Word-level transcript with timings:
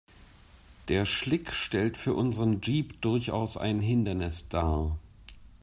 Der 0.87 1.05
Schlick 1.05 1.51
stellt 1.53 1.95
für 1.95 2.15
unseren 2.15 2.59
Jeep 2.63 2.99
durchaus 3.03 3.55
ein 3.55 3.79
Hindernis 3.81 4.47
dar. 4.49 4.97